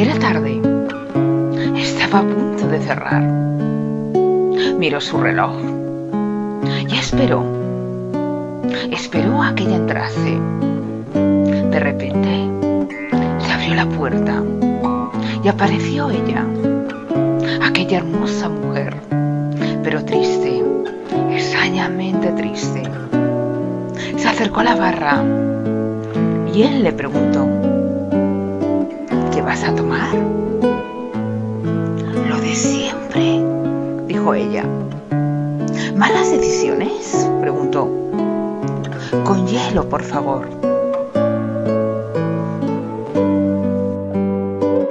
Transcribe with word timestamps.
Era 0.00 0.16
tarde. 0.16 0.62
Estaba 1.76 2.20
a 2.20 2.22
punto 2.22 2.68
de 2.68 2.78
cerrar. 2.78 3.20
Miró 4.78 5.00
su 5.00 5.18
reloj 5.18 5.56
y 6.88 6.94
esperó. 6.94 7.42
Esperó 8.92 9.42
a 9.42 9.56
que 9.56 9.64
ella 9.64 9.74
entrase. 9.74 10.38
De 11.14 11.80
repente 11.80 12.48
se 13.38 13.52
abrió 13.52 13.74
la 13.74 13.86
puerta 13.86 14.40
y 15.42 15.48
apareció 15.48 16.10
ella, 16.10 16.46
aquella 17.66 17.98
hermosa 17.98 18.48
mujer, 18.48 18.94
pero 19.82 20.04
triste, 20.04 20.62
extrañamente 21.32 22.28
triste. 22.36 22.84
Se 24.16 24.28
acercó 24.28 24.60
a 24.60 24.64
la 24.64 24.76
barra 24.76 25.24
y 26.54 26.62
él 26.62 26.84
le 26.84 26.92
preguntó, 26.92 27.47
¿qué 29.38 29.42
vas 29.42 29.62
a 29.62 29.72
tomar? 29.72 30.16
Lo 32.28 32.40
de 32.40 32.54
siempre, 32.56 33.40
dijo 34.08 34.34
ella. 34.34 34.64
¿Malas 35.94 36.32
decisiones? 36.32 37.30
preguntó. 37.40 37.88
Con 39.24 39.46
hielo, 39.46 39.88
por 39.88 40.02
favor. 40.02 40.67